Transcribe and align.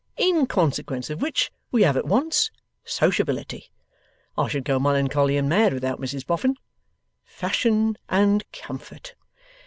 In 0.17 0.47
consequence 0.47 1.11
of 1.11 1.21
which 1.21 1.51
we 1.71 1.83
have 1.83 1.95
at 1.95 2.07
once, 2.07 2.49
Sociability 2.83 3.69
(I 4.35 4.47
should 4.47 4.63
go 4.65 4.79
melancholy 4.79 5.39
mad 5.43 5.75
without 5.75 6.01
Mrs 6.01 6.25
Boffin), 6.25 6.55
Fashion, 7.23 7.95
and 8.09 8.43
Comfort. 8.51 9.13